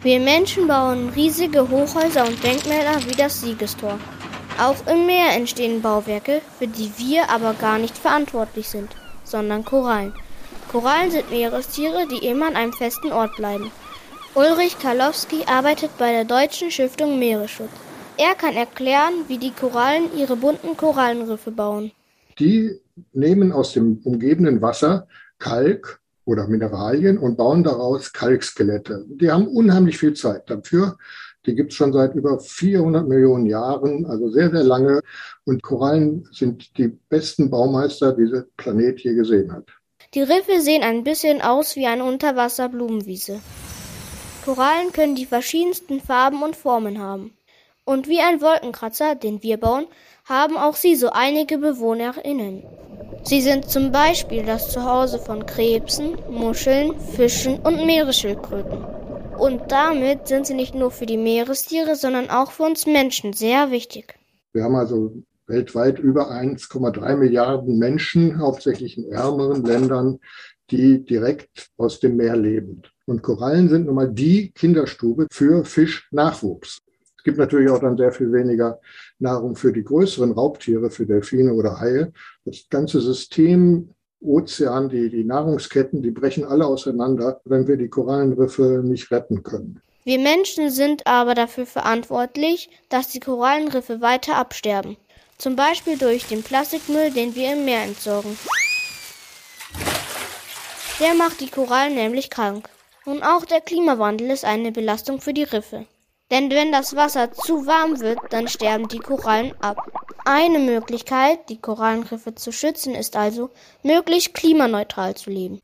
[0.00, 3.98] Wir Menschen bauen riesige Hochhäuser und Denkmäler wie das Siegestor.
[4.56, 8.90] Auch im Meer entstehen Bauwerke, für die wir aber gar nicht verantwortlich sind,
[9.24, 10.12] sondern Korallen.
[10.70, 13.72] Korallen sind Meerestiere, die immer an einem festen Ort bleiben.
[14.36, 17.70] Ulrich Karlowski arbeitet bei der Deutschen Stiftung Meeresschutz.
[18.18, 21.90] Er kann erklären, wie die Korallen ihre bunten Korallenriffe bauen.
[22.38, 22.80] Die
[23.12, 25.08] nehmen aus dem umgebenden Wasser
[25.40, 29.06] Kalk oder Mineralien und bauen daraus Kalkskelette.
[29.08, 30.98] Die haben unheimlich viel Zeit dafür.
[31.46, 35.00] Die gibt es schon seit über 400 Millionen Jahren, also sehr, sehr lange.
[35.44, 39.64] Und Korallen sind die besten Baumeister, die dieser Planet je gesehen hat.
[40.12, 43.40] Die Riffe sehen ein bisschen aus wie eine Unterwasserblumenwiese.
[44.44, 47.32] Korallen können die verschiedensten Farben und Formen haben.
[47.88, 49.86] Und wie ein Wolkenkratzer, den wir bauen,
[50.26, 52.62] haben auch sie so einige BewohnerInnen.
[53.24, 58.84] Sie sind zum Beispiel das Zuhause von Krebsen, Muscheln, Fischen und Meeresschildkröten.
[59.38, 63.70] Und damit sind sie nicht nur für die Meerestiere, sondern auch für uns Menschen sehr
[63.70, 64.18] wichtig.
[64.52, 65.14] Wir haben also
[65.46, 70.18] weltweit über 1,3 Milliarden Menschen, hauptsächlich in ärmeren Ländern,
[70.70, 72.82] die direkt aus dem Meer leben.
[73.06, 76.82] Und Korallen sind nun mal die Kinderstube für Fischnachwuchs.
[77.18, 78.80] Es gibt natürlich auch dann sehr viel weniger
[79.18, 82.12] Nahrung für die größeren Raubtiere, für Delfine oder Haie.
[82.44, 88.82] Das ganze System Ozean, die, die Nahrungsketten, die brechen alle auseinander, wenn wir die Korallenriffe
[88.84, 89.80] nicht retten können.
[90.04, 94.96] Wir Menschen sind aber dafür verantwortlich, dass die Korallenriffe weiter absterben.
[95.36, 98.36] Zum Beispiel durch den Plastikmüll, den wir im Meer entsorgen.
[100.98, 102.68] Der macht die Korallen nämlich krank.
[103.04, 105.86] Und auch der Klimawandel ist eine Belastung für die Riffe.
[106.30, 109.78] Denn wenn das Wasser zu warm wird, dann sterben die Korallen ab.
[110.26, 113.48] Eine Möglichkeit, die Korallenriffe zu schützen, ist also,
[113.82, 115.60] möglichst klimaneutral zu leben.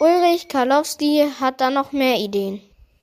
[0.00, 2.60] Ulrich Karlowski hat da noch mehr Ideen.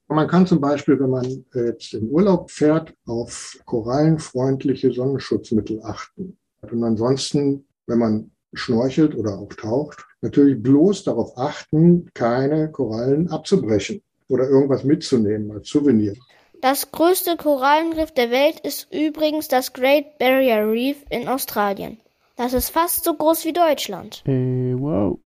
[0.09, 6.37] Man kann zum Beispiel, wenn man jetzt in Urlaub fährt, auf korallenfreundliche Sonnenschutzmittel achten.
[6.61, 14.01] Und ansonsten, wenn man schnorchelt oder auch taucht, natürlich bloß darauf achten, keine Korallen abzubrechen
[14.27, 16.13] oder irgendwas mitzunehmen als Souvenir.
[16.61, 21.99] Das größte Korallenriff der Welt ist übrigens das Great Barrier Reef in Australien.
[22.35, 24.23] Das ist fast so groß wie Deutschland.
[24.27, 25.19] Äh, wow.